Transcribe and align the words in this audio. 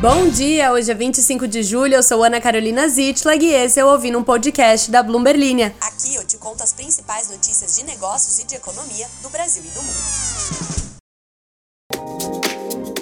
Bom 0.00 0.30
dia, 0.30 0.72
hoje 0.72 0.90
é 0.90 0.94
25 0.94 1.46
de 1.46 1.62
julho, 1.62 1.94
eu 1.94 2.02
sou 2.02 2.24
Ana 2.24 2.40
Carolina 2.40 2.88
Zitlag 2.88 3.44
e 3.44 3.52
esse 3.52 3.78
é 3.78 3.84
o 3.84 3.88
Ouvindo 3.88 4.18
um 4.18 4.24
Podcast 4.24 4.90
da 4.90 5.02
Bloomberg 5.02 5.38
Linha. 5.38 5.74
Aqui 5.78 6.14
eu 6.14 6.26
te 6.26 6.38
conto 6.38 6.62
as 6.62 6.72
principais 6.72 7.28
notícias 7.28 7.76
de 7.76 7.84
negócios 7.84 8.38
e 8.38 8.46
de 8.46 8.54
economia 8.54 9.06
do 9.22 9.28
Brasil 9.28 9.62
e 9.62 9.68
do 9.68 9.82
mundo. 9.82 9.98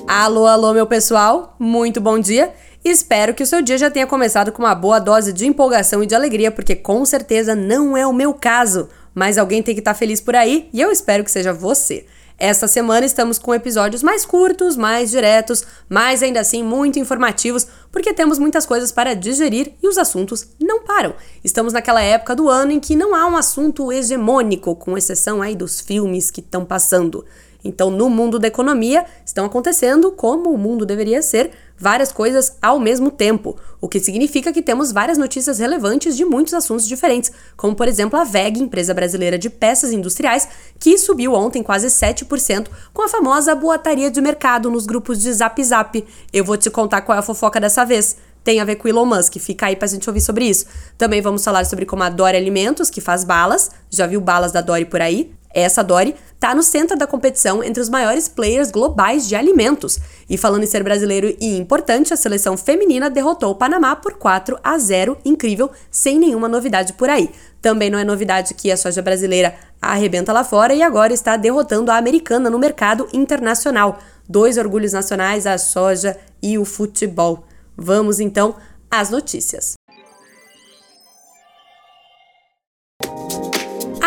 Alô, 0.09 0.47
alô, 0.47 0.73
meu 0.73 0.89
pessoal, 0.89 1.55
muito 1.57 2.01
bom 2.01 2.19
dia. 2.19 2.53
Espero 2.85 3.33
que 3.33 3.45
o 3.45 3.47
seu 3.47 3.63
dia 3.63 3.79
já 3.79 3.89
tenha 3.89 4.09
começado 4.09 4.51
com 4.51 4.65
uma 4.65 4.75
boa 4.75 4.99
dose 4.99 5.33
de 5.33 5.47
empolgação 5.47 6.03
e 6.03 6.07
de 6.07 6.17
alegria, 6.17 6.51
porque 6.51 6.75
com 6.75 7.05
certeza 7.05 7.55
não 7.55 7.97
é 7.97 8.05
o 8.09 8.13
meu 8.13 8.35
caso. 8.35 8.89
Mas 9.15 9.39
alguém 9.39 9.63
tem 9.63 9.73
que 9.73 9.81
estar 9.81 9.95
feliz 9.95 10.21
por 10.21 10.35
aí 10.35 10.69
e 10.73 10.81
eu 10.81 10.91
espero 10.91 11.23
que 11.23 11.31
seja 11.31 11.53
você. 11.53 12.07
Esta 12.41 12.69
semana 12.69 13.05
estamos 13.05 13.37
com 13.37 13.53
episódios 13.53 14.01
mais 14.01 14.25
curtos, 14.25 14.77
mais 14.77 15.11
diretos, 15.11 15.65
mas 15.89 16.23
ainda 16.23 16.39
assim 16.39 16.63
muito 16.63 16.97
informativos, 16.97 17.67
porque 17.91 18.15
temos 18.15 18.39
muitas 18.39 18.65
coisas 18.65 18.93
para 18.93 19.13
digerir 19.13 19.73
e 19.83 19.89
os 19.89 19.99
assuntos 19.99 20.47
não 20.61 20.85
param. 20.85 21.17
Estamos 21.43 21.73
naquela 21.73 22.01
época 22.01 22.37
do 22.37 22.49
ano 22.49 22.71
em 22.71 22.79
que 22.79 22.95
não 22.95 23.13
há 23.13 23.27
um 23.27 23.37
assunto 23.37 23.93
hegemônico, 23.93 24.77
com 24.77 24.97
exceção 24.97 25.43
aí 25.43 25.57
dos 25.57 25.81
filmes 25.81 26.31
que 26.31 26.39
estão 26.39 26.65
passando. 26.65 27.25
Então, 27.65 27.91
no 27.91 28.09
mundo 28.09 28.39
da 28.39 28.47
economia, 28.47 29.05
estão 29.27 29.45
acontecendo 29.45 30.13
como 30.13 30.53
o 30.53 30.57
mundo 30.57 30.87
deveria 30.87 31.21
ser, 31.21 31.51
várias 31.79 32.13
coisas 32.13 32.57
ao 32.61 32.79
mesmo 32.79 33.11
tempo, 33.11 33.57
o 33.81 33.89
que 33.89 34.01
significa 34.01 34.53
que 34.53 34.63
temos 34.63 34.93
várias 34.93 35.17
notícias 35.17 35.59
relevantes 35.59 36.17
de 36.17 36.25
muitos 36.25 36.55
assuntos 36.55 36.87
diferentes, 36.87 37.31
como 37.57 37.75
por 37.75 37.87
exemplo 37.87 38.19
a 38.19 38.25
VEG, 38.25 38.61
empresa 38.61 38.93
brasileira 38.93 39.39
de 39.39 39.49
peças 39.49 39.93
industriais, 39.93 40.49
que 40.79 40.99
subiu 40.99 41.35
ontem 41.35 41.63
quase 41.63 41.87
7% 41.87 42.69
com 42.93 43.03
a 43.03 43.09
famosa 43.09 43.55
boataria 43.55 44.11
de 44.11 44.21
mercado 44.21 44.71
nos 44.71 44.87
grupos 44.87 45.21
de 45.21 45.33
Zap 45.33 45.63
Zap. 45.63 46.05
Eu 46.33 46.45
vou 46.45 46.57
te 46.57 46.71
contar 46.71 47.03
qual 47.03 47.17
é 47.17 47.19
a 47.21 47.23
fofoca 47.23 47.61
dessa 47.61 47.85
vez 47.85 48.17
tem 48.45 48.61
a 48.61 48.65
ver 48.65 48.77
com 48.77 48.89
Elon 48.89 49.05
Musk. 49.05 49.37
Fica 49.37 49.67
aí 49.67 49.77
pra 49.77 49.87
gente 49.87 50.09
ouvir 50.09 50.23
sobre 50.23 50.47
isso. 50.47 50.65
Também 50.97 51.21
vamos 51.21 51.45
falar 51.45 51.67
sobre 51.67 51.85
como 51.85 52.03
a 52.03 52.09
Dory 52.09 52.37
Alimentos, 52.37 52.89
que 52.89 52.99
faz 52.99 53.23
balas, 53.23 53.71
já 53.91 54.07
viu 54.07 54.23
balas 54.23 54.53
da 54.53 54.63
Dory 54.63 54.87
por 54.87 55.03
aí? 55.03 55.31
Essa 55.53 55.83
Dory 55.83 56.15
está 56.35 56.55
no 56.55 56.63
centro 56.63 56.97
da 56.97 57.07
competição 57.07 57.65
entre 57.65 57.81
os 57.81 57.89
maiores 57.89 58.29
players 58.29 58.71
globais 58.71 59.29
de 59.29 59.35
alimentos. 59.35 59.99
E 60.29 60.37
falando 60.37 60.63
em 60.63 60.67
ser 60.67 60.83
brasileiro 60.83 61.35
e 61.41 61.57
importante, 61.57 62.15
a 62.15 62.17
seleção 62.17 62.57
feminina 62.57 63.11
derrotou 63.11 63.51
o 63.51 63.55
Panamá 63.55 63.97
por 63.97 64.15
4 64.15 64.59
a 64.63 64.79
0, 64.79 65.19
incrível, 65.25 65.71
sem 65.91 66.19
nenhuma 66.19 66.49
novidade 66.49 66.93
por 66.93 67.11
aí. 67.11 67.31
Também 67.61 67.91
não 67.91 67.99
é 67.99 68.05
novidade 68.05 68.55
que 68.55 68.71
a 68.71 68.77
soja 68.77 69.03
brasileira 69.03 69.55
arrebenta 69.83 70.33
lá 70.33 70.45
fora 70.45 70.75
e 70.75 70.83
agora 70.83 71.13
está 71.13 71.37
derrotando 71.37 71.91
a 71.91 71.97
americana 71.97 72.49
no 72.49 72.59
mercado 72.59 73.09
internacional. 73.13 73.99
Dois 74.29 74.59
orgulhos 74.59 74.93
nacionais, 74.93 75.47
a 75.47 75.59
soja 75.59 76.17
e 76.43 76.59
o 76.59 76.65
futebol. 76.65 77.45
Vamos 77.77 78.21
então 78.21 78.57
às 78.91 79.11
notícias. 79.11 79.75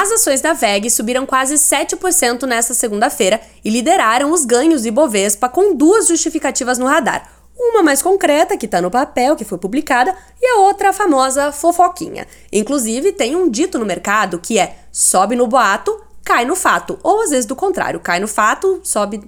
As 0.01 0.11
ações 0.11 0.41
da 0.41 0.53
VEG 0.53 0.89
subiram 0.89 1.27
quase 1.27 1.53
7% 1.53 2.47
nesta 2.47 2.73
segunda-feira 2.73 3.39
e 3.63 3.69
lideraram 3.69 4.31
os 4.31 4.45
ganhos 4.45 4.81
de 4.81 4.89
Bovespa 4.89 5.47
com 5.47 5.75
duas 5.75 6.07
justificativas 6.07 6.79
no 6.79 6.87
radar. 6.87 7.31
Uma 7.55 7.83
mais 7.83 8.01
concreta, 8.01 8.57
que 8.57 8.65
está 8.65 8.81
no 8.81 8.89
papel, 8.89 9.35
que 9.35 9.45
foi 9.45 9.59
publicada, 9.59 10.15
e 10.41 10.47
a 10.47 10.61
outra 10.61 10.89
a 10.89 10.93
famosa 10.93 11.51
fofoquinha. 11.51 12.25
Inclusive, 12.51 13.11
tem 13.11 13.35
um 13.35 13.47
dito 13.47 13.77
no 13.77 13.85
mercado 13.85 14.39
que 14.39 14.57
é 14.57 14.75
sobe 14.91 15.35
no 15.35 15.45
boato, 15.45 15.95
cai 16.23 16.45
no 16.45 16.55
fato. 16.55 16.97
Ou 17.03 17.21
às 17.21 17.29
vezes 17.29 17.45
do 17.45 17.55
contrário, 17.55 17.99
cai 17.99 18.19
no 18.19 18.27
fato, 18.27 18.81
sobe. 18.83 19.21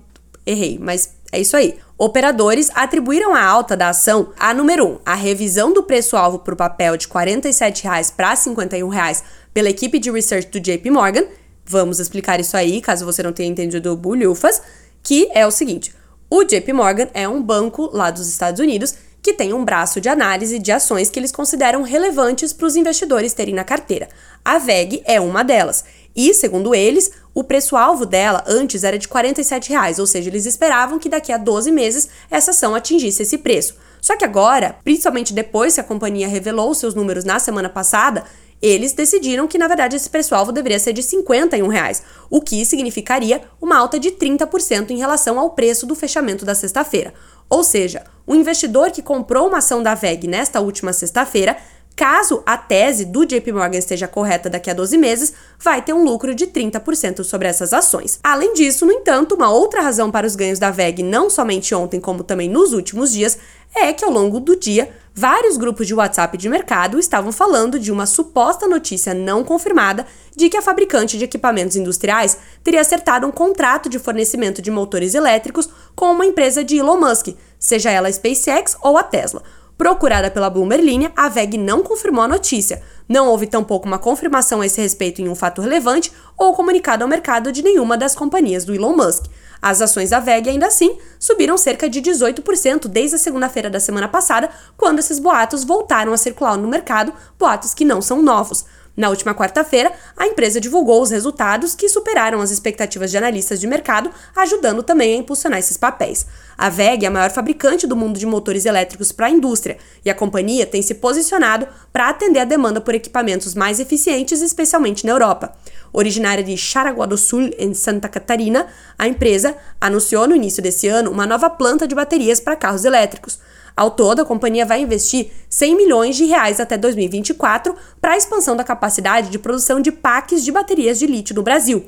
Errei, 0.44 0.80
mas 0.82 1.12
é 1.34 1.40
isso 1.40 1.58
aí. 1.58 1.76
Operadores 1.98 2.70
atribuíram 2.76 3.34
a 3.34 3.44
alta 3.44 3.76
da 3.76 3.90
ação 3.90 4.32
a 4.40 4.54
número 4.54 4.86
1, 4.86 4.92
um, 4.92 5.00
a 5.04 5.16
revisão 5.16 5.74
do 5.74 5.82
preço-alvo 5.82 6.40
para 6.40 6.54
o 6.54 6.58
papel 6.58 6.96
de 6.96 7.08
R$ 7.08 7.14
47,00 7.14 8.14
para 8.16 8.30
R$ 8.30 8.36
51,00 8.36 9.24
pela 9.52 9.70
equipe 9.70 9.98
de 9.98 10.12
research 10.12 10.48
do 10.50 10.60
JP 10.60 10.92
Morgan. 10.92 11.26
Vamos 11.66 12.00
explicar 12.00 12.40
isso 12.40 12.56
aí, 12.56 12.80
caso 12.82 13.04
você 13.04 13.24
não 13.24 13.34
tenha 13.34 13.50
entendido 13.50 13.96
bulhufas, 13.98 14.62
que 15.02 15.28
é 15.34 15.48
o 15.48 15.52
seguinte: 15.52 15.94
o 16.30 16.44
JP 16.44 16.72
Morgan 16.72 17.08
é 17.14 17.28
um 17.28 17.42
banco 17.42 17.90
lá 17.92 18.12
dos 18.12 18.28
Estados 18.28 18.60
Unidos 18.60 18.94
que 19.24 19.34
tem 19.34 19.54
um 19.54 19.64
braço 19.64 20.02
de 20.02 20.10
análise 20.10 20.60
de 20.60 20.72
ações 20.72 21.10
que 21.10 21.18
eles 21.18 21.32
consideram 21.32 21.82
relevantes 21.82 22.52
para 22.52 22.68
os 22.68 22.76
investidores 22.76 23.34
terem 23.34 23.56
na 23.56 23.64
carteira. 23.64 24.10
A 24.44 24.58
VEG 24.58 25.02
é 25.06 25.20
uma 25.20 25.44
delas. 25.44 25.86
E, 26.14 26.34
segundo 26.34 26.76
eles, 26.76 27.12
o 27.34 27.44
preço-alvo 27.44 28.06
dela 28.06 28.44
antes 28.48 28.84
era 28.84 28.98
de 28.98 29.08
R$ 29.08 29.14
47,00, 29.14 30.00
ou 30.00 30.06
seja, 30.06 30.30
eles 30.30 30.46
esperavam 30.46 31.00
que 31.00 31.10
daqui 31.10 31.32
a 31.32 31.38
12 31.38 31.72
meses 31.72 32.10
essa 32.30 32.52
ação 32.52 32.76
atingisse 32.76 33.24
esse 33.24 33.38
preço. 33.38 33.76
Só 34.02 34.16
que 34.16 34.26
agora, 34.26 34.76
principalmente 34.84 35.34
depois 35.34 35.76
que 35.76 35.82
a 35.82 35.84
companhia 35.84 36.28
revelou 36.28 36.74
seus 36.74 36.94
números 36.94 37.24
na 37.24 37.40
semana 37.40 37.70
passada, 37.70 38.24
eles 38.62 38.94
decidiram 38.94 39.48
que, 39.48 39.58
na 39.58 39.68
verdade, 39.68 39.96
esse 39.96 40.10
preço-alvo 40.10 40.52
deveria 40.52 40.80
ser 40.80 40.94
de 40.94 41.04
51 41.04 41.68
reais, 41.68 42.02
o 42.30 42.40
que 42.40 42.66
significaria 42.66 43.42
uma 43.62 43.78
alta 43.78 44.00
de 44.00 44.12
30% 44.12 44.92
em 44.92 44.98
relação 44.98 45.38
ao 45.38 45.50
preço 45.50 45.86
do 45.86 45.96
fechamento 45.96 46.46
da 46.46 46.56
sexta-feira. 46.56 47.14
Ou 47.50 47.62
seja, 47.62 48.04
o 48.26 48.34
investidor 48.34 48.90
que 48.92 49.02
comprou 49.02 49.48
uma 49.50 49.58
ação 49.58 49.84
da 49.84 49.96
VEG 49.96 50.28
nesta 50.28 50.62
última 50.62 50.94
sexta-feira 50.94 51.58
Caso 51.96 52.42
a 52.44 52.58
tese 52.58 53.06
do 53.06 53.24
JP 53.24 53.52
Morgan 53.52 53.78
esteja 53.78 54.08
correta 54.08 54.50
daqui 54.50 54.70
a 54.70 54.74
12 54.74 54.98
meses, 54.98 55.34
vai 55.60 55.80
ter 55.80 55.94
um 55.94 56.04
lucro 56.04 56.34
de 56.34 56.48
30% 56.48 57.24
sobre 57.24 57.48
essas 57.48 57.72
ações. 57.72 58.20
Além 58.24 58.54
disso, 58.54 58.84
no 58.84 58.92
entanto, 58.92 59.36
uma 59.36 59.52
outra 59.52 59.82
razão 59.82 60.10
para 60.10 60.26
os 60.26 60.36
ganhos 60.36 60.58
da 60.58 60.72
VEG, 60.72 61.04
não 61.04 61.30
somente 61.30 61.76
ontem, 61.76 62.00
como 62.00 62.24
também 62.24 62.50
nos 62.50 62.74
últimos 62.74 63.12
dias, 63.12 63.38
é 63.76 63.94
que 63.94 64.04
ao 64.04 64.10
longo 64.10 64.40
do 64.40 64.56
dia, 64.56 64.92
vários 65.14 65.56
grupos 65.56 65.86
de 65.86 65.94
WhatsApp 65.94 66.36
de 66.36 66.50
mercado 66.50 66.98
estavam 66.98 67.32
falando 67.32 67.80
de 67.80 67.92
uma 67.92 68.08
suposta 68.08 68.68
notícia 68.68 69.14
não 69.14 69.44
confirmada 69.44 70.06
de 70.36 70.50
que 70.50 70.58
a 70.58 70.62
fabricante 70.64 71.18
de 71.18 71.26
equipamentos 71.26 71.76
industriais 71.76 72.38
teria 72.64 72.82
acertado 72.82 73.28
um 73.28 73.32
contrato 73.32 73.88
de 73.88 74.00
fornecimento 74.00 74.64
de 74.64 74.72
motores 74.72 75.14
elétricos 75.14 75.70
com 75.96 76.12
uma 76.12 76.26
empresa 76.26 76.64
de 76.64 76.78
Elon 76.78 77.00
Musk, 77.00 77.36
seja 77.60 77.92
ela 77.92 78.08
a 78.08 78.12
SpaceX 78.12 78.76
ou 78.82 78.98
a 78.98 79.04
Tesla. 79.04 79.44
Procurada 79.78 80.30
pela 80.30 80.50
Bloomberg 80.50 81.12
a 81.16 81.28
VEG 81.28 81.58
não 81.58 81.82
confirmou 81.82 82.24
a 82.24 82.28
notícia. 82.28 82.82
Não 83.10 83.28
houve 83.28 83.48
tampouco 83.48 83.88
uma 83.88 83.98
confirmação 83.98 84.62
a 84.62 84.66
esse 84.66 84.80
respeito 84.80 85.22
em 85.22 85.28
um 85.28 85.36
fato 85.36 85.62
relevante 85.62 86.12
ou 86.38 86.54
comunicado 86.54 87.04
ao 87.04 87.10
mercado 87.10 87.52
de 87.52 87.64
nenhuma 87.64 87.98
das 87.98 88.16
companhias 88.16 88.64
do 88.64 88.74
Elon 88.74 88.96
Musk. 88.96 89.26
As 89.62 89.82
ações 89.82 90.12
da 90.12 90.20
VEG, 90.20 90.50
ainda 90.50 90.68
assim, 90.68 90.98
subiram 91.18 91.58
cerca 91.58 91.90
de 91.90 92.02
18% 92.02 92.88
desde 92.88 93.16
a 93.16 93.20
segunda-feira 93.20 93.70
da 93.70 93.80
semana 93.80 94.08
passada, 94.08 94.50
quando 94.78 95.00
esses 95.00 95.20
boatos 95.20 95.64
voltaram 95.64 96.14
a 96.14 96.18
circular 96.18 96.58
no 96.58 96.68
mercado, 96.68 97.14
boatos 97.40 97.74
que 97.74 97.86
não 97.86 98.02
são 98.02 98.22
novos. 98.22 98.66
Na 98.96 99.10
última 99.10 99.34
quarta-feira, 99.34 99.92
a 100.16 100.28
empresa 100.28 100.62
divulgou 100.62 101.02
os 101.02 101.10
resultados 101.10 101.74
que 101.74 101.90
superaram 101.90 102.40
as 102.42 102.52
expectativas 102.52 103.10
de 103.10 103.18
analistas 103.18 103.60
de 103.60 103.66
mercado, 103.66 104.12
ajudando 104.36 104.84
também 104.84 105.16
a 105.16 105.18
impulsionar 105.18 105.58
esses 105.58 105.78
papéis. 105.78 106.28
A 106.56 106.70
VEG 106.70 107.04
é 107.04 107.08
a 107.08 107.12
maior 107.12 107.32
fabricante 107.32 107.88
do 107.88 107.96
mundo 107.96 108.20
de 108.20 108.26
motores 108.28 108.66
elétricos 108.66 109.12
para 109.12 109.26
a 109.26 109.32
indústria 109.32 109.78
e 110.06 110.12
a 110.12 110.16
companhia 110.16 110.68
tem 110.68 110.84
se 110.84 110.94
posicionado 110.94 111.68
para 111.92 112.08
atender 112.08 112.40
a 112.40 112.46
demanda 112.46 112.80
por 112.80 112.94
equipamentos 112.94 113.56
mais 113.56 113.80
eficientes, 113.80 114.42
especialmente 114.42 115.08
na 115.08 115.12
Europa. 115.12 115.56
Originária 115.92 116.44
de 116.44 116.56
Xaraguá 116.56 117.08
do 117.08 117.18
Sul, 117.18 117.50
em 117.58 117.74
Santa 117.74 118.08
Catarina, 118.08 118.68
a 118.98 119.08
empresa 119.08 119.56
anunciou 119.82 120.28
no 120.28 120.36
início 120.36 120.62
desse 120.62 120.88
ano 120.88 121.10
uma 121.10 121.26
nova 121.26 121.50
planta 121.50 121.88
de 121.88 121.96
baterias 121.96 122.40
para 122.40 122.56
carros 122.56 122.86
elétricos. 122.86 123.40
Ao 123.76 123.90
todo, 123.90 124.22
a 124.22 124.26
companhia 124.26 124.66
vai 124.66 124.82
investir 124.82 125.32
100 125.50 125.76
milhões 125.76 126.16
de 126.16 126.26
reais 126.26 126.60
até 126.60 126.78
2024 126.78 127.76
para 128.00 128.14
a 128.14 128.18
expansão 128.18 128.56
da 128.56 128.64
capacidade 128.64 129.30
de 129.30 129.40
produção 129.40 129.80
de 129.80 129.92
packs 129.92 130.44
de 130.44 130.52
baterias 130.52 131.00
de 131.00 131.08
lítio 131.08 131.36
no 131.36 131.42
Brasil. 131.42 131.86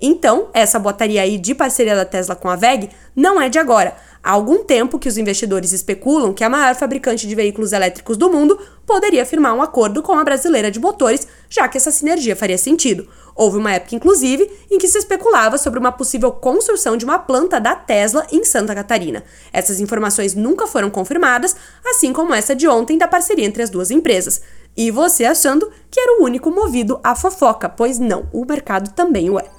Então, 0.00 0.48
essa 0.52 0.78
botaria 0.78 1.22
aí 1.22 1.38
de 1.38 1.54
parceria 1.54 1.96
da 1.96 2.04
Tesla 2.04 2.36
com 2.36 2.50
a 2.50 2.56
VEG 2.56 2.90
não 3.14 3.40
é 3.40 3.48
de 3.48 3.58
agora. 3.58 3.96
Há 4.22 4.32
algum 4.32 4.62
tempo 4.62 4.98
que 4.98 5.08
os 5.08 5.16
investidores 5.16 5.72
especulam 5.72 6.34
que 6.34 6.44
a 6.44 6.50
maior 6.50 6.74
fabricante 6.74 7.26
de 7.26 7.34
veículos 7.34 7.72
elétricos 7.72 8.16
do 8.16 8.30
mundo 8.30 8.58
poderia 8.84 9.24
firmar 9.24 9.54
um 9.54 9.62
acordo 9.62 10.02
com 10.02 10.12
a 10.12 10.24
brasileira 10.24 10.70
de 10.70 10.78
motores, 10.78 11.26
já 11.48 11.66
que 11.66 11.78
essa 11.78 11.90
sinergia 11.90 12.36
faria 12.36 12.58
sentido. 12.58 13.08
Houve 13.34 13.56
uma 13.56 13.72
época, 13.72 13.94
inclusive, 13.94 14.50
em 14.70 14.78
que 14.78 14.88
se 14.88 14.98
especulava 14.98 15.56
sobre 15.56 15.78
uma 15.78 15.92
possível 15.92 16.30
construção 16.32 16.96
de 16.96 17.04
uma 17.04 17.18
planta 17.18 17.58
da 17.58 17.74
Tesla 17.74 18.26
em 18.30 18.44
Santa 18.44 18.74
Catarina. 18.74 19.24
Essas 19.52 19.80
informações 19.80 20.34
nunca 20.34 20.66
foram 20.66 20.90
confirmadas, 20.90 21.56
assim 21.86 22.12
como 22.12 22.34
essa 22.34 22.54
de 22.54 22.68
ontem 22.68 22.98
da 22.98 23.08
parceria 23.08 23.46
entre 23.46 23.62
as 23.62 23.70
duas 23.70 23.90
empresas. 23.90 24.42
E 24.76 24.90
você 24.90 25.24
achando 25.24 25.70
que 25.90 25.98
era 25.98 26.20
o 26.20 26.24
único 26.24 26.50
movido 26.50 27.00
à 27.02 27.14
fofoca, 27.14 27.68
pois 27.68 27.98
não, 27.98 28.28
o 28.32 28.44
mercado 28.44 28.90
também 28.90 29.30
o 29.30 29.38
é. 29.38 29.56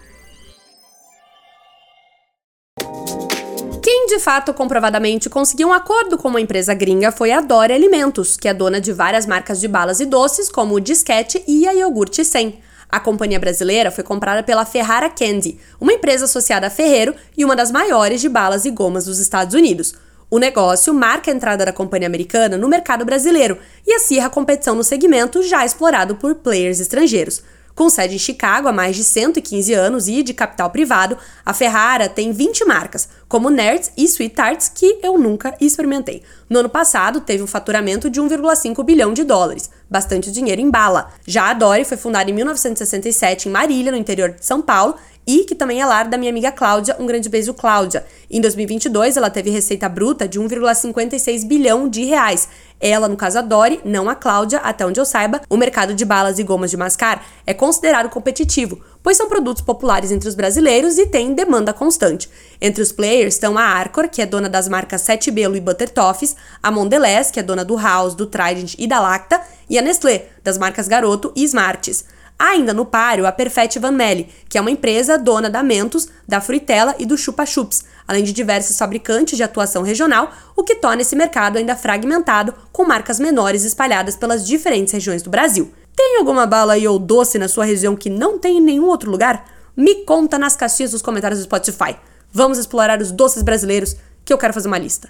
Fato 4.27 4.53
comprovadamente 4.53 5.29
conseguiu 5.29 5.69
um 5.69 5.74
acordo 5.74 6.18
com 6.18 6.27
uma 6.27 6.41
empresa 6.41 6.74
gringa 6.74 7.13
foi 7.13 7.31
a 7.31 7.39
Dora 7.39 7.74
Alimentos, 7.74 8.35
que 8.35 8.50
é 8.50 8.53
dona 8.53 8.81
de 8.81 8.91
várias 8.91 9.25
marcas 9.25 9.57
de 9.57 9.69
balas 9.69 10.01
e 10.01 10.06
doces, 10.06 10.50
como 10.50 10.75
o 10.75 10.81
Disquete 10.81 11.41
e 11.47 11.65
a 11.65 11.71
Iogurte 11.71 12.25
100. 12.25 12.59
A 12.89 13.00
companhia 13.00 13.39
brasileira 13.39 13.89
foi 13.89 14.03
comprada 14.03 14.44
pela 14.44 14.65
Ferrara 14.65 15.09
Candy, 15.09 15.57
uma 15.79 15.94
empresa 15.94 16.25
associada 16.25 16.68
a 16.68 16.69
Ferreiro 16.69 17.15
e 17.38 17.45
uma 17.45 17.56
das 17.56 17.71
maiores 17.71 18.19
de 18.19 18.27
balas 18.27 18.65
e 18.65 18.69
gomas 18.69 19.06
dos 19.06 19.18
Estados 19.18 19.56
Unidos. 19.56 19.95
O 20.29 20.39
negócio 20.39 20.94
marca 20.94 21.31
a 21.31 21.33
entrada 21.33 21.65
da 21.65 21.71
companhia 21.71 22.07
americana 22.07 22.57
no 22.57 22.68
mercado 22.68 23.06
brasileiro 23.06 23.57
e 23.85 23.94
acirra 23.94 24.27
a 24.27 24.29
competição 24.29 24.75
no 24.75 24.83
segmento 24.83 25.41
já 25.41 25.65
explorado 25.65 26.15
por 26.15 26.35
players 26.35 26.81
estrangeiros. 26.81 27.41
Com 27.77 27.91
sede 27.91 28.15
em 28.15 28.18
Chicago 28.18 28.68
há 28.68 28.71
mais 28.74 28.95
de 28.95 29.03
115 29.03 29.71
anos 29.71 30.07
e 30.07 30.24
de 30.24 30.33
capital 30.33 30.71
privado, 30.71 31.15
a 31.45 31.53
Ferrara 31.53 32.09
tem 32.09 32.31
20 32.31 32.65
marcas, 32.65 33.07
como 33.27 33.51
Nerds 33.51 33.91
e 33.95 34.03
Sweet 34.03 34.33
Tarts, 34.33 34.68
que 34.68 34.97
eu 35.03 35.15
nunca 35.19 35.56
experimentei. 35.62 36.24
No 36.50 36.57
ano 36.57 36.69
passado, 36.69 37.21
teve 37.21 37.44
um 37.44 37.47
faturamento 37.47 38.09
de 38.09 38.19
1,5 38.19 38.83
bilhão 38.83 39.13
de 39.13 39.24
dólares, 39.24 39.69
bastante 39.88 40.31
dinheiro 40.31 40.59
em 40.59 40.71
bala. 40.71 41.09
Já 41.24 41.51
a 41.51 41.53
Dory 41.53 41.85
foi 41.85 41.97
fundada 41.97 42.31
em 42.31 42.33
1967 42.33 43.47
em 43.47 43.51
Marília, 43.51 43.91
no 43.91 43.97
interior 44.00 44.31
de 44.31 44.44
São 44.44 44.59
Paulo, 44.59 44.95
e 45.27 45.44
que 45.44 45.53
também 45.53 45.81
é 45.81 45.85
lar 45.85 46.07
da 46.07 46.18
minha 46.18 46.31
amiga 46.31 46.53
Cláudia, 46.53 46.95
um 46.97 47.06
grande 47.06 47.27
beijo 47.27 47.53
Cláudia. 47.53 48.06
Em 48.31 48.39
2022, 48.39 49.18
ela 49.18 49.29
teve 49.29 49.50
receita 49.50 49.89
bruta 49.89 50.25
de 50.25 50.39
1,56 50.39 51.45
bilhão 51.45 51.89
de 51.89 52.06
reais. 52.06 52.47
Ela, 52.79 53.09
no 53.09 53.18
caso 53.18 53.39
a 53.39 53.41
Dori, 53.41 53.81
não 53.83 54.07
a 54.07 54.15
Cláudia, 54.15 54.59
até 54.59 54.85
onde 54.85 55.00
eu 55.00 55.06
saiba, 55.06 55.41
o 55.50 55.57
mercado 55.57 55.94
de 55.94 56.06
balas 56.06 56.39
e 56.39 56.44
gomas 56.44 56.71
de 56.71 56.77
mascar 56.77 57.25
é 57.45 57.53
considerado 57.53 58.07
competitivo, 58.09 58.79
pois 59.03 59.18
são 59.18 59.27
produtos 59.27 59.62
populares 59.62 60.12
entre 60.12 60.29
os 60.29 60.35
brasileiros 60.35 60.97
e 60.97 61.07
têm 61.07 61.33
demanda 61.33 61.74
constante. 61.74 62.29
Entre 62.62 62.81
os 62.81 62.94
players 62.94 63.33
estão 63.33 63.57
a 63.57 63.63
Arcor, 63.63 64.07
que 64.07 64.21
é 64.21 64.25
dona 64.25 64.47
das 64.47 64.69
marcas 64.69 65.01
Sete 65.01 65.29
Belo 65.29 65.57
e 65.57 65.59
Butter 65.59 65.89
Toffees, 65.89 66.38
a 66.63 66.71
Mondelez, 66.71 67.31
que 67.31 67.39
é 67.39 67.44
dona 67.44 67.65
do 67.65 67.75
House, 67.75 68.15
do 68.15 68.27
Trident 68.27 68.75
e 68.77 68.88
da 68.88 69.01
Lacta, 69.01 69.41
e 69.69 69.77
a 69.77 69.81
Nestlé, 69.81 70.27
das 70.41 70.57
marcas 70.57 70.88
Garoto 70.88 71.33
e 71.35 71.44
Smarties. 71.44 72.06
Ainda 72.39 72.72
no 72.72 72.86
páreo 72.86 73.25
a 73.25 73.31
Perfect 73.31 73.80
Van 73.80 73.92
Melle, 73.92 74.30
que 74.48 74.57
é 74.57 74.62
uma 74.62 74.69
empresa 74.69 75.18
dona 75.18 75.50
da 75.50 75.63
Mentos, 75.63 76.07
da 76.28 76.39
Fruitella 76.39 76.95
e 77.00 77.06
do 77.06 77.18
Chupa 77.18 77.45
Chups, 77.45 77.84
além 78.07 78.24
de 78.24 78.31
diversos 78.31 78.78
fabricantes 78.78 79.38
de 79.38 79.44
atuação 79.44 79.81
regional, 79.81 80.31
o 80.56 80.63
que 80.63 80.75
torna 80.75 81.01
esse 81.01 81.16
mercado 81.16 81.57
ainda 81.57 81.75
fragmentado, 81.75 82.54
com 82.72 82.86
marcas 82.86 83.19
menores 83.19 83.63
espalhadas 83.63 84.16
pelas 84.16 84.45
diferentes 84.45 84.94
regiões 84.94 85.24
do 85.24 85.31
Brasil. 85.31 85.72
Tem 85.95 86.18
alguma 86.19 86.45
bala 86.45 86.74
aí 86.74 86.88
ou 86.88 87.00
doce 87.00 87.39
na 87.39 87.48
sua 87.48 87.66
região 87.66 87.95
que 87.95 88.10
não 88.10 88.38
tem 88.38 88.60
em 88.60 88.62
nenhum 88.62 88.86
outro 88.86 89.10
lugar? 89.10 89.45
Me 89.75 90.06
conta 90.06 90.38
nas 90.38 90.56
caixinhas 90.56 90.92
dos 90.92 91.01
comentários 91.01 91.39
do 91.39 91.45
Spotify. 91.45 91.95
Vamos 92.31 92.60
explorar 92.60 93.01
os 93.01 93.12
doces 93.12 93.42
brasileiros, 93.42 93.95
que 94.24 94.31
eu 94.31 94.38
quero 94.38 94.54
fazer 94.54 94.68
uma 94.68 94.78
lista. 94.78 95.10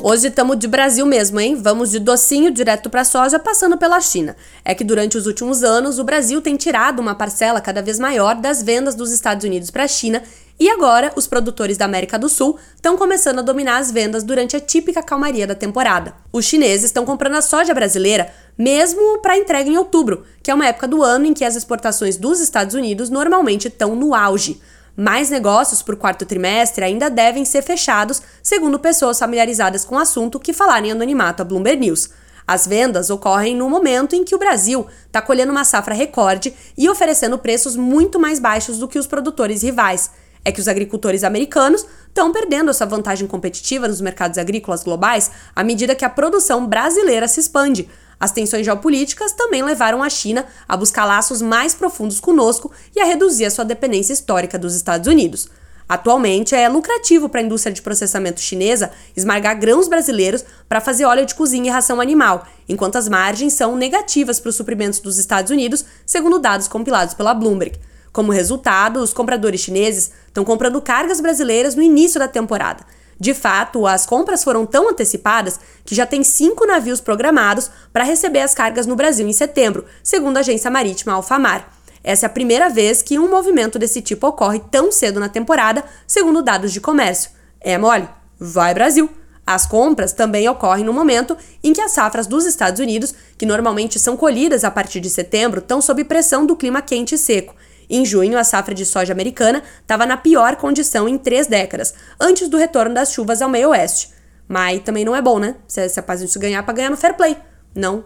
Hoje 0.00 0.28
estamos 0.28 0.56
de 0.56 0.68
Brasil 0.68 1.04
mesmo, 1.04 1.40
hein? 1.40 1.56
Vamos 1.56 1.90
de 1.90 1.98
docinho 1.98 2.52
direto 2.52 2.88
para 2.88 3.04
soja, 3.04 3.36
passando 3.36 3.76
pela 3.76 4.00
China. 4.00 4.36
É 4.64 4.72
que 4.72 4.84
durante 4.84 5.18
os 5.18 5.26
últimos 5.26 5.64
anos 5.64 5.98
o 5.98 6.04
Brasil 6.04 6.40
tem 6.40 6.56
tirado 6.56 7.00
uma 7.00 7.16
parcela 7.16 7.60
cada 7.60 7.82
vez 7.82 7.98
maior 7.98 8.36
das 8.36 8.62
vendas 8.62 8.94
dos 8.94 9.10
Estados 9.10 9.44
Unidos 9.44 9.72
para 9.72 9.82
a 9.82 9.88
China 9.88 10.22
e 10.60 10.68
agora 10.68 11.12
os 11.16 11.26
produtores 11.26 11.76
da 11.76 11.84
América 11.84 12.16
do 12.16 12.28
Sul 12.28 12.58
estão 12.76 12.96
começando 12.96 13.40
a 13.40 13.42
dominar 13.42 13.78
as 13.78 13.90
vendas 13.90 14.22
durante 14.22 14.56
a 14.56 14.60
típica 14.60 15.02
calmaria 15.02 15.48
da 15.48 15.54
temporada. 15.54 16.14
Os 16.32 16.44
chineses 16.44 16.86
estão 16.86 17.04
comprando 17.04 17.34
a 17.34 17.42
soja 17.42 17.74
brasileira 17.74 18.32
mesmo 18.56 19.18
para 19.18 19.36
entrega 19.36 19.68
em 19.68 19.78
outubro, 19.78 20.24
que 20.42 20.50
é 20.50 20.54
uma 20.54 20.66
época 20.66 20.86
do 20.86 21.02
ano 21.02 21.26
em 21.26 21.34
que 21.34 21.44
as 21.44 21.56
exportações 21.56 22.16
dos 22.16 22.40
Estados 22.40 22.74
Unidos 22.74 23.10
normalmente 23.10 23.66
estão 23.66 23.96
no 23.96 24.14
auge. 24.14 24.60
Mais 25.00 25.30
negócios 25.30 25.80
por 25.80 25.94
quarto 25.94 26.26
trimestre 26.26 26.82
ainda 26.84 27.08
devem 27.08 27.44
ser 27.44 27.62
fechados, 27.62 28.20
segundo 28.42 28.80
pessoas 28.80 29.16
familiarizadas 29.16 29.84
com 29.84 29.94
o 29.94 29.98
assunto 29.98 30.40
que 30.40 30.52
falaram 30.52 30.86
em 30.86 30.90
anonimato 30.90 31.40
a 31.40 31.44
Bloomberg 31.44 31.78
News. 31.78 32.10
As 32.44 32.66
vendas 32.66 33.08
ocorrem 33.08 33.54
no 33.54 33.70
momento 33.70 34.16
em 34.16 34.24
que 34.24 34.34
o 34.34 34.38
Brasil 34.38 34.88
está 35.06 35.22
colhendo 35.22 35.52
uma 35.52 35.62
safra 35.62 35.94
recorde 35.94 36.52
e 36.76 36.88
oferecendo 36.88 37.38
preços 37.38 37.76
muito 37.76 38.18
mais 38.18 38.40
baixos 38.40 38.80
do 38.80 38.88
que 38.88 38.98
os 38.98 39.06
produtores 39.06 39.62
rivais. 39.62 40.10
É 40.44 40.50
que 40.50 40.60
os 40.60 40.66
agricultores 40.66 41.22
americanos 41.22 41.86
estão 42.08 42.32
perdendo 42.32 42.72
essa 42.72 42.84
vantagem 42.84 43.28
competitiva 43.28 43.86
nos 43.86 44.00
mercados 44.00 44.36
agrícolas 44.36 44.82
globais 44.82 45.30
à 45.54 45.62
medida 45.62 45.94
que 45.94 46.04
a 46.04 46.10
produção 46.10 46.66
brasileira 46.66 47.28
se 47.28 47.38
expande, 47.38 47.88
as 48.20 48.32
tensões 48.32 48.64
geopolíticas 48.64 49.32
também 49.32 49.62
levaram 49.62 50.02
a 50.02 50.10
China 50.10 50.44
a 50.68 50.76
buscar 50.76 51.04
laços 51.04 51.40
mais 51.40 51.74
profundos 51.74 52.20
conosco 52.20 52.70
e 52.94 53.00
a 53.00 53.04
reduzir 53.04 53.44
a 53.44 53.50
sua 53.50 53.64
dependência 53.64 54.12
histórica 54.12 54.58
dos 54.58 54.74
Estados 54.74 55.06
Unidos. 55.06 55.48
Atualmente 55.88 56.54
é 56.54 56.68
lucrativo 56.68 57.30
para 57.30 57.40
a 57.40 57.44
indústria 57.44 57.72
de 57.72 57.80
processamento 57.80 58.42
chinesa 58.42 58.90
esmagar 59.16 59.58
grãos 59.58 59.88
brasileiros 59.88 60.44
para 60.68 60.82
fazer 60.82 61.06
óleo 61.06 61.24
de 61.24 61.34
cozinha 61.34 61.68
e 61.68 61.72
ração 61.72 61.98
animal, 61.98 62.46
enquanto 62.68 62.96
as 62.96 63.08
margens 63.08 63.54
são 63.54 63.74
negativas 63.74 64.38
para 64.38 64.50
os 64.50 64.56
suprimentos 64.56 65.00
dos 65.00 65.16
Estados 65.16 65.50
Unidos, 65.50 65.86
segundo 66.04 66.38
dados 66.38 66.68
compilados 66.68 67.14
pela 67.14 67.32
Bloomberg. 67.32 67.78
Como 68.12 68.32
resultado, 68.32 69.00
os 69.00 69.14
compradores 69.14 69.62
chineses 69.62 70.10
estão 70.26 70.44
comprando 70.44 70.82
cargas 70.82 71.20
brasileiras 71.20 71.74
no 71.74 71.82
início 71.82 72.20
da 72.20 72.28
temporada. 72.28 72.84
De 73.20 73.34
fato, 73.34 73.86
as 73.86 74.06
compras 74.06 74.44
foram 74.44 74.64
tão 74.64 74.88
antecipadas 74.88 75.58
que 75.84 75.94
já 75.94 76.06
tem 76.06 76.22
cinco 76.22 76.66
navios 76.66 77.00
programados 77.00 77.70
para 77.92 78.04
receber 78.04 78.40
as 78.40 78.54
cargas 78.54 78.86
no 78.86 78.94
Brasil 78.94 79.26
em 79.26 79.32
setembro, 79.32 79.84
segundo 80.02 80.36
a 80.36 80.40
agência 80.40 80.70
marítima 80.70 81.14
Alfamar. 81.14 81.68
Essa 82.04 82.26
é 82.26 82.28
a 82.28 82.30
primeira 82.30 82.70
vez 82.70 83.02
que 83.02 83.18
um 83.18 83.28
movimento 83.28 83.78
desse 83.78 84.00
tipo 84.00 84.26
ocorre 84.26 84.60
tão 84.70 84.92
cedo 84.92 85.18
na 85.18 85.28
temporada, 85.28 85.84
segundo 86.06 86.42
dados 86.42 86.72
de 86.72 86.80
comércio. 86.80 87.30
É 87.60 87.76
mole? 87.76 88.08
Vai 88.38 88.72
Brasil! 88.72 89.10
As 89.44 89.66
compras 89.66 90.12
também 90.12 90.46
ocorrem 90.46 90.84
no 90.84 90.92
momento 90.92 91.36
em 91.64 91.72
que 91.72 91.80
as 91.80 91.92
safras 91.92 92.26
dos 92.26 92.44
Estados 92.44 92.80
Unidos, 92.80 93.14
que 93.36 93.46
normalmente 93.46 93.98
são 93.98 94.14
colhidas 94.14 94.62
a 94.62 94.70
partir 94.70 95.00
de 95.00 95.08
setembro, 95.08 95.60
estão 95.60 95.80
sob 95.80 96.04
pressão 96.04 96.44
do 96.44 96.54
clima 96.54 96.82
quente 96.82 97.14
e 97.14 97.18
seco. 97.18 97.56
Em 97.88 98.04
junho, 98.04 98.38
a 98.38 98.44
safra 98.44 98.74
de 98.74 98.84
soja 98.84 99.12
americana 99.12 99.62
estava 99.80 100.04
na 100.04 100.16
pior 100.16 100.56
condição 100.56 101.08
em 101.08 101.16
três 101.16 101.46
décadas, 101.46 101.94
antes 102.20 102.48
do 102.48 102.56
retorno 102.56 102.94
das 102.94 103.12
chuvas 103.12 103.40
ao 103.40 103.48
meio 103.48 103.70
oeste. 103.70 104.10
Mas 104.46 104.82
também 104.82 105.04
não 105.04 105.14
é 105.14 105.22
bom, 105.22 105.38
né? 105.38 105.56
Se, 105.66 105.88
se 105.88 106.00
a 106.00 106.16
gente 106.16 106.38
ganhar 106.38 106.62
para 106.62 106.74
ganhar 106.74 106.90
no 106.90 106.96
fair 106.96 107.14
play. 107.14 107.36
Não 107.74 108.04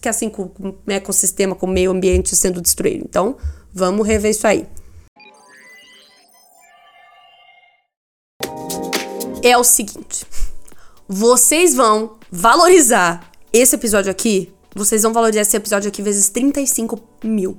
que 0.00 0.08
assim 0.08 0.28
com 0.28 0.50
o 0.60 0.74
ecossistema, 0.88 1.54
com 1.54 1.66
o 1.66 1.70
meio 1.70 1.92
ambiente 1.92 2.34
sendo 2.34 2.60
destruído. 2.60 3.04
Então, 3.08 3.36
vamos 3.72 4.06
rever 4.06 4.32
isso 4.32 4.46
aí. 4.46 4.66
É 9.42 9.56
o 9.56 9.62
seguinte, 9.62 10.26
vocês 11.06 11.72
vão 11.74 12.18
valorizar 12.30 13.30
esse 13.52 13.76
episódio 13.76 14.10
aqui, 14.10 14.52
vocês 14.74 15.04
vão 15.04 15.12
valorizar 15.12 15.42
esse 15.42 15.56
episódio 15.56 15.88
aqui 15.88 16.02
vezes 16.02 16.28
35 16.30 17.00
mil. 17.22 17.56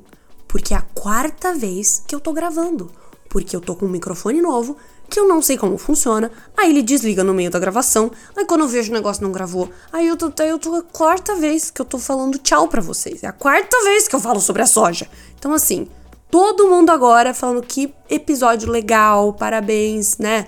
Porque 0.57 0.74
é 0.74 0.77
a 0.77 0.81
quarta 0.81 1.54
vez 1.54 2.01
que 2.07 2.15
eu 2.15 2.19
tô 2.19 2.33
gravando. 2.33 2.92
Porque 3.30 3.56
eu 3.56 3.62
tô 3.62 3.75
com 3.75 3.86
um 3.86 3.89
microfone 3.89 4.42
novo, 4.42 4.75
que 5.07 5.19
eu 5.19 5.27
não 5.27 5.39
sei 5.39 5.56
como 5.56 5.77
funciona. 5.77 6.31
Aí 6.57 6.71
ele 6.71 6.81
desliga 6.81 7.24
no 7.24 7.31
meio 7.31 7.51
da 7.51 7.60
gravação. 7.60 8.10
Aí 8.36 8.43
quando 8.43 8.62
eu 8.62 8.67
vejo 8.67 8.89
o 8.89 8.93
negócio 8.96 9.22
não 9.22 9.32
gravou, 9.32 9.70
aí 9.93 10.08
eu 10.08 10.17
tô, 10.17 10.34
eu 10.41 10.58
tô 10.58 10.74
a 10.74 10.82
quarta 10.82 11.36
vez 11.36 11.70
que 11.70 11.79
eu 11.79 11.86
tô 11.86 12.00
falando 12.00 12.39
tchau 12.39 12.67
pra 12.67 12.82
vocês. 12.82 13.22
É 13.22 13.27
a 13.27 13.32
quarta 13.32 13.84
vez 13.84 14.08
que 14.08 14.15
eu 14.15 14.20
falo 14.20 14.41
sobre 14.41 14.63
a 14.63 14.65
soja. 14.65 15.08
Então, 15.38 15.53
assim, 15.53 15.88
todo 16.32 16.67
mundo 16.67 16.89
agora 16.89 17.36
falando 17.36 17.62
que 17.62 17.93
episódio 18.10 18.67
legal, 18.67 19.34
parabéns, 19.34 20.17
né? 20.17 20.48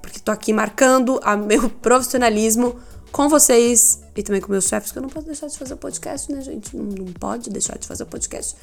Porque 0.00 0.20
tô 0.20 0.32
aqui 0.32 0.54
marcando 0.54 1.20
o 1.22 1.36
meu 1.36 1.68
profissionalismo 1.82 2.80
com 3.12 3.28
vocês 3.28 4.00
e 4.16 4.22
também 4.22 4.40
com 4.40 4.50
meus 4.50 4.64
chefes, 4.64 4.90
que 4.90 4.96
eu 4.96 5.02
não 5.02 5.10
posso 5.10 5.26
deixar 5.26 5.48
de 5.48 5.58
fazer 5.58 5.76
podcast, 5.76 6.32
né, 6.32 6.40
gente? 6.40 6.74
Não, 6.74 6.84
não 6.84 7.12
pode 7.12 7.50
deixar 7.50 7.76
de 7.76 7.86
fazer 7.86 8.06
podcast 8.06 8.56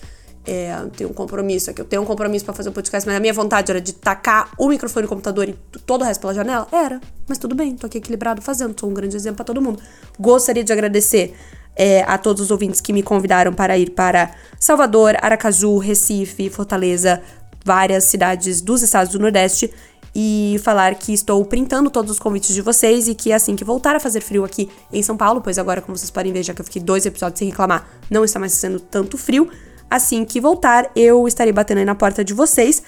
é, 0.47 0.73
tenho 0.95 1.09
um 1.09 1.13
compromisso 1.13 1.69
aqui, 1.69 1.81
eu 1.81 1.85
tenho 1.85 2.01
um 2.01 2.05
compromisso 2.05 2.45
para 2.45 2.53
fazer 2.53 2.69
o 2.69 2.71
podcast, 2.71 3.05
mas 3.05 3.17
a 3.17 3.19
minha 3.19 3.33
vontade 3.33 3.69
era 3.69 3.81
de 3.81 3.91
tacar 3.91 4.49
o 4.57 4.69
microfone 4.69 5.03
no 5.03 5.09
computador 5.09 5.49
e 5.49 5.53
todo 5.85 6.03
o 6.03 6.05
resto 6.05 6.21
pela 6.21 6.33
janela? 6.33 6.65
Era. 6.71 7.01
Mas 7.27 7.37
tudo 7.37 7.53
bem, 7.53 7.75
tô 7.75 7.85
aqui 7.85 7.97
equilibrado 7.97 8.41
fazendo, 8.41 8.79
sou 8.79 8.89
um 8.89 8.93
grande 8.93 9.17
exemplo 9.17 9.35
para 9.35 9.45
todo 9.45 9.61
mundo. 9.61 9.81
Gostaria 10.17 10.63
de 10.63 10.71
agradecer 10.71 11.35
é, 11.75 12.01
a 12.03 12.17
todos 12.17 12.41
os 12.41 12.49
ouvintes 12.49 12.79
que 12.79 12.93
me 12.93 13.03
convidaram 13.03 13.53
para 13.53 13.77
ir 13.77 13.89
para 13.89 14.33
Salvador, 14.57 15.17
Aracaju, 15.21 15.77
Recife, 15.79 16.49
Fortaleza, 16.49 17.21
várias 17.65 18.05
cidades 18.05 18.61
dos 18.61 18.81
estados 18.81 19.11
do 19.11 19.19
Nordeste 19.19 19.69
e 20.15 20.59
falar 20.63 20.95
que 20.95 21.13
estou 21.13 21.43
printando 21.43 21.89
todos 21.89 22.11
os 22.11 22.19
convites 22.19 22.55
de 22.55 22.61
vocês 22.61 23.09
e 23.09 23.13
que 23.13 23.33
assim 23.33 23.53
que 23.53 23.65
voltar 23.65 23.97
a 23.97 23.99
fazer 23.99 24.21
frio 24.21 24.45
aqui 24.45 24.69
em 24.91 25.03
São 25.03 25.17
Paulo, 25.17 25.41
pois 25.41 25.59
agora, 25.59 25.81
como 25.81 25.97
vocês 25.97 26.09
podem 26.09 26.31
ver, 26.31 26.41
já 26.41 26.53
que 26.53 26.61
eu 26.61 26.65
fiquei 26.65 26.81
dois 26.81 27.05
episódios 27.05 27.37
sem 27.37 27.49
reclamar, 27.49 27.85
não 28.09 28.23
está 28.23 28.39
mais 28.39 28.53
sendo 28.53 28.79
tanto 28.79 29.17
frio, 29.17 29.51
Assim 29.89 30.25
que 30.25 30.41
voltar, 30.41 30.91
eu 30.95 31.27
estarei 31.27 31.53
batendo 31.53 31.79
aí 31.79 31.85
na 31.85 31.95
porta 31.95 32.23
de 32.23 32.33
vocês. 32.33 32.83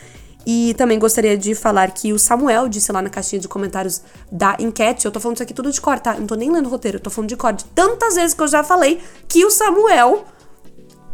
E 0.46 0.74
também 0.76 0.98
gostaria 0.98 1.38
de 1.38 1.54
falar 1.54 1.92
que 1.92 2.14
o 2.14 2.20
Samuel 2.20 2.68
disse 2.68 2.92
lá 2.92 3.02
na 3.02 3.10
caixinha 3.10 3.40
de 3.40 3.48
comentários 3.48 4.02
da 4.32 4.56
enquete, 4.60 5.06
eu 5.06 5.12
tô 5.12 5.20
falando 5.20 5.36
isso 5.36 5.44
aqui 5.44 5.54
tudo 5.54 5.72
de 5.72 5.80
cor, 5.80 6.00
tá? 6.00 6.14
Não 6.14 6.26
tô 6.26 6.36
nem 6.36 6.52
lendo 6.52 6.70
roteiro, 6.70 6.98
eu 6.98 7.02
tô 7.02 7.10
falando 7.10 7.30
de 7.30 7.36
cor. 7.36 7.54
De 7.54 7.66
tantas 7.66 8.16
vezes 8.16 8.34
que 8.34 8.42
eu 8.42 8.48
já 8.48 8.64
falei 8.64 9.00
que 9.28 9.46
o 9.46 9.52
Samuel 9.52 10.26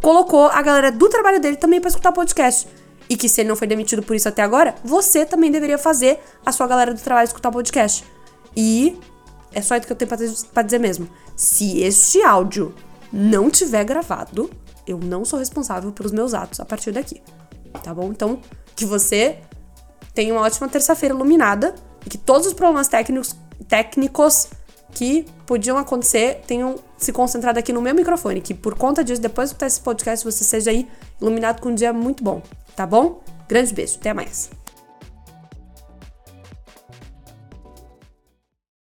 colocou 0.00 0.46
a 0.46 0.62
galera 0.62 0.92
do 0.92 1.08
trabalho 1.08 1.40
dele 1.40 1.56
também 1.56 1.80
para 1.80 1.88
escutar 1.88 2.12
podcast. 2.12 2.68
E 3.08 3.16
que 3.16 3.28
se 3.28 3.40
ele 3.40 3.48
não 3.48 3.56
foi 3.56 3.66
demitido 3.66 4.02
por 4.02 4.16
isso 4.16 4.28
até 4.28 4.42
agora, 4.42 4.74
você 4.82 5.24
também 5.24 5.50
deveria 5.50 5.78
fazer 5.78 6.18
a 6.44 6.50
sua 6.50 6.66
galera 6.66 6.94
do 6.94 7.00
trabalho 7.00 7.26
escutar 7.26 7.50
podcast. 7.50 8.04
E 8.56 8.98
é 9.52 9.60
só 9.60 9.76
isso 9.76 9.86
que 9.86 9.92
eu 9.92 9.96
tenho 9.96 10.10
pra 10.52 10.62
dizer 10.62 10.78
mesmo. 10.78 11.08
Se 11.36 11.82
este 11.82 12.22
áudio 12.22 12.74
não 13.12 13.50
tiver 13.50 13.84
gravado, 13.84 14.50
eu 14.86 14.98
não 14.98 15.24
sou 15.24 15.38
responsável 15.38 15.92
pelos 15.92 16.12
meus 16.12 16.34
atos 16.34 16.60
a 16.60 16.64
partir 16.64 16.92
daqui. 16.92 17.20
Tá 17.82 17.92
bom? 17.92 18.10
Então, 18.10 18.40
que 18.74 18.84
você 18.84 19.38
tenha 20.14 20.32
uma 20.32 20.42
ótima 20.42 20.68
terça-feira 20.68 21.14
iluminada 21.14 21.74
e 22.04 22.08
que 22.08 22.16
todos 22.16 22.46
os 22.46 22.52
problemas 22.54 22.88
técnicos, 22.88 23.36
técnicos 23.68 24.48
que 24.92 25.26
podiam 25.44 25.76
acontecer 25.76 26.42
tenham 26.46 26.76
se 26.96 27.12
concentrado 27.12 27.58
aqui 27.58 27.72
no 27.72 27.82
meu 27.82 27.94
microfone. 27.94 28.40
Que 28.40 28.54
por 28.54 28.74
conta 28.74 29.04
disso, 29.04 29.20
depois 29.20 29.52
de 29.52 29.64
esse 29.66 29.80
podcast, 29.80 30.24
você 30.24 30.42
seja 30.42 30.70
aí 30.70 30.88
iluminado 31.20 31.60
com 31.60 31.68
um 31.68 31.74
dia 31.74 31.92
muito 31.92 32.24
bom, 32.24 32.42
tá 32.74 32.86
bom? 32.86 33.20
Grande 33.46 33.74
beijo, 33.74 33.96
até 33.96 34.14
mais. 34.14 34.50